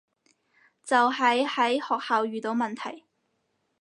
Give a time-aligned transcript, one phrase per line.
[0.81, 3.05] 就係喺學校遇到問題